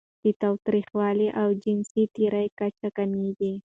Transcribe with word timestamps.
د 0.23 0.25
تاوتریخوالي 0.41 1.27
او 1.41 1.47
جنسي 1.63 2.03
تیري 2.15 2.47
کچه 2.59 2.87
کمېږي. 2.97 3.53